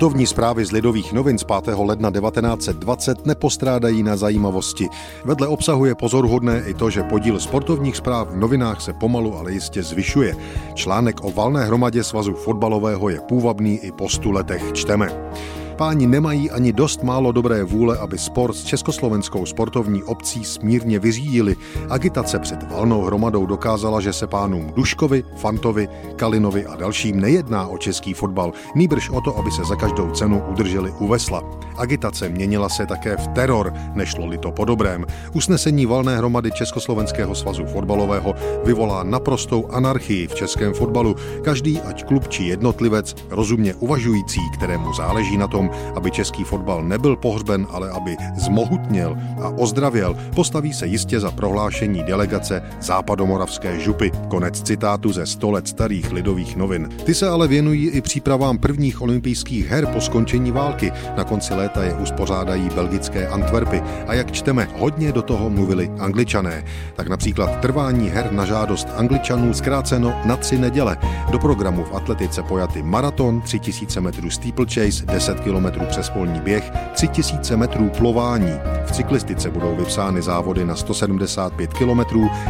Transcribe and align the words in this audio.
Sportovní 0.00 0.26
zprávy 0.26 0.64
z 0.64 0.72
Lidových 0.72 1.12
novin 1.12 1.38
z 1.38 1.44
5. 1.44 1.76
ledna 1.76 2.10
1920 2.10 3.26
nepostrádají 3.26 4.02
na 4.02 4.16
zajímavosti. 4.16 4.88
Vedle 5.24 5.48
obsahu 5.48 5.84
je 5.84 5.94
pozorhodné 5.94 6.62
i 6.66 6.74
to, 6.74 6.90
že 6.90 7.02
podíl 7.02 7.40
sportovních 7.40 7.96
zpráv 7.96 8.28
v 8.28 8.36
novinách 8.36 8.80
se 8.80 8.92
pomalu, 8.92 9.36
ale 9.36 9.52
jistě 9.52 9.82
zvyšuje. 9.82 10.36
Článek 10.74 11.24
o 11.24 11.30
valné 11.30 11.64
hromadě 11.64 12.04
svazu 12.04 12.34
fotbalového 12.34 13.08
je 13.08 13.20
půvabný 13.20 13.78
i 13.78 13.92
po 13.92 14.08
stu 14.08 14.30
letech 14.30 14.72
čteme 14.72 15.08
páni 15.80 16.06
nemají 16.06 16.50
ani 16.50 16.72
dost 16.72 17.02
málo 17.02 17.32
dobré 17.32 17.64
vůle, 17.64 17.98
aby 17.98 18.18
sport 18.18 18.54
s 18.54 18.64
československou 18.64 19.46
sportovní 19.46 20.02
obcí 20.02 20.44
smírně 20.44 20.98
vyřídili. 20.98 21.56
Agitace 21.88 22.38
před 22.38 22.70
valnou 22.70 23.02
hromadou 23.02 23.46
dokázala, 23.46 24.00
že 24.00 24.12
se 24.12 24.26
pánům 24.26 24.72
Duškovi, 24.76 25.24
Fantovi, 25.36 25.88
Kalinovi 26.16 26.66
a 26.66 26.76
dalším 26.76 27.20
nejedná 27.20 27.66
o 27.66 27.78
český 27.78 28.14
fotbal, 28.14 28.52
nýbrž 28.74 29.08
o 29.10 29.20
to, 29.20 29.38
aby 29.38 29.50
se 29.50 29.64
za 29.64 29.76
každou 29.76 30.10
cenu 30.10 30.42
udrželi 30.50 30.92
u 30.98 31.06
vesla. 31.06 31.42
Agitace 31.76 32.28
měnila 32.28 32.68
se 32.68 32.86
také 32.86 33.16
v 33.16 33.28
teror, 33.28 33.72
nešlo-li 33.94 34.38
to 34.38 34.52
po 34.52 34.64
dobrém. 34.64 35.04
Usnesení 35.32 35.86
valné 35.86 36.16
hromady 36.16 36.52
Československého 36.52 37.34
svazu 37.34 37.64
fotbalového 37.64 38.34
vyvolá 38.64 39.02
naprostou 39.02 39.66
anarchii 39.70 40.28
v 40.28 40.34
českém 40.34 40.74
fotbalu. 40.74 41.16
Každý, 41.44 41.80
ať 41.80 42.04
klub 42.04 42.28
či 42.28 42.44
jednotlivec, 42.44 43.16
rozumně 43.30 43.74
uvažující, 43.74 44.40
kterému 44.58 44.92
záleží 44.94 45.36
na 45.36 45.48
tom, 45.48 45.69
aby 45.96 46.10
český 46.10 46.44
fotbal 46.44 46.82
nebyl 46.82 47.16
pohřben, 47.16 47.66
ale 47.70 47.90
aby 47.90 48.16
zmohutněl 48.36 49.16
a 49.42 49.48
ozdravěl, 49.48 50.16
postaví 50.34 50.72
se 50.72 50.86
jistě 50.86 51.20
za 51.20 51.30
prohlášení 51.30 52.02
delegace 52.02 52.62
západomoravské 52.80 53.80
župy. 53.80 54.10
Konec 54.28 54.62
citátu 54.62 55.12
ze 55.12 55.26
100 55.26 55.50
let 55.50 55.68
starých 55.68 56.12
lidových 56.12 56.56
novin. 56.56 56.88
Ty 57.04 57.14
se 57.14 57.28
ale 57.28 57.48
věnují 57.48 57.88
i 57.88 58.00
přípravám 58.00 58.58
prvních 58.58 59.02
olympijských 59.02 59.66
her 59.66 59.86
po 59.86 60.00
skončení 60.00 60.50
války. 60.52 60.92
Na 61.16 61.24
konci 61.24 61.54
léta 61.54 61.84
je 61.84 61.94
uspořádají 61.94 62.68
belgické 62.74 63.28
Antwerpy 63.28 63.82
a 64.06 64.14
jak 64.14 64.32
čteme, 64.32 64.68
hodně 64.78 65.12
do 65.12 65.22
toho 65.22 65.50
mluvili 65.50 65.90
angličané. 65.98 66.64
Tak 66.96 67.08
například 67.08 67.60
trvání 67.60 68.08
her 68.08 68.32
na 68.32 68.44
žádost 68.44 68.88
angličanů 68.96 69.54
zkráceno 69.54 70.14
na 70.24 70.36
tři 70.36 70.58
neděle. 70.58 70.96
Do 71.30 71.38
programu 71.38 71.84
v 71.84 71.94
atletice 71.94 72.42
pojaty 72.42 72.82
maraton, 72.82 73.40
3000 73.40 74.00
metrů 74.00 74.30
steeplechase, 74.30 75.06
10 75.06 75.40
km 75.40 75.59
km 75.60 75.86
přes 75.86 76.10
polní 76.10 76.40
běh, 76.40 76.72
3000 76.92 77.56
metrů 77.56 77.88
plování. 77.88 78.52
V 78.84 78.92
cyklistice 78.92 79.50
budou 79.50 79.76
vypsány 79.76 80.22
závody 80.22 80.64
na 80.64 80.76
175 80.76 81.72
km, 81.72 82.00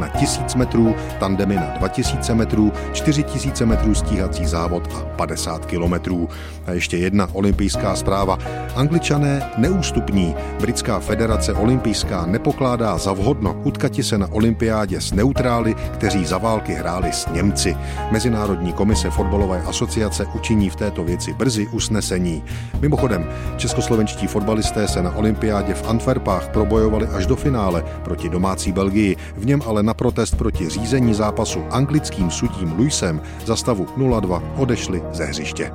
na 0.00 0.08
1000 0.08 0.54
metrů, 0.54 0.94
tandemy 1.20 1.54
na 1.54 1.66
2000 1.78 2.34
metrů, 2.34 2.72
4000 2.92 3.66
metrů 3.66 3.94
stíhací 3.94 4.46
závod 4.46 4.88
a 4.94 5.00
50 5.16 5.66
km. 5.66 6.26
A 6.66 6.72
ještě 6.72 6.96
jedna 6.96 7.28
olympijská 7.32 7.96
zpráva. 7.96 8.38
Angličané 8.76 9.50
neústupní. 9.56 10.34
Britská 10.60 11.00
federace 11.00 11.52
olympijská 11.52 12.26
nepokládá 12.26 12.98
za 12.98 13.12
vhodno 13.12 13.56
utkati 13.64 14.02
se 14.02 14.18
na 14.18 14.32
olympiádě 14.32 15.00
s 15.00 15.12
neutrály, 15.12 15.74
kteří 15.74 16.24
za 16.24 16.38
války 16.38 16.72
hráli 16.72 17.12
s 17.12 17.26
Němci. 17.32 17.76
Mezinárodní 18.10 18.72
komise 18.72 19.10
fotbalové 19.10 19.62
asociace 19.62 20.26
učiní 20.34 20.70
v 20.70 20.76
této 20.76 21.04
věci 21.04 21.32
brzy 21.32 21.68
usnesení. 21.68 22.42
Mimochodem, 22.84 23.28
českoslovenští 23.56 24.26
fotbalisté 24.26 24.88
se 24.88 25.02
na 25.02 25.16
olympiádě 25.16 25.74
v 25.74 25.88
Antwerpách 25.88 26.48
probojovali 26.48 27.06
až 27.06 27.26
do 27.26 27.36
finále 27.36 27.84
proti 28.04 28.28
domácí 28.28 28.72
Belgii, 28.72 29.16
v 29.36 29.46
něm 29.46 29.62
ale 29.66 29.82
na 29.82 29.94
protest 29.94 30.36
proti 30.36 30.68
řízení 30.68 31.14
zápasu 31.14 31.64
anglickým 31.70 32.30
sudím 32.30 32.72
Luisem 32.76 33.22
za 33.44 33.56
stavu 33.56 33.86
0-2 33.96 34.42
odešli 34.56 35.02
ze 35.12 35.24
hřiště. 35.24 35.72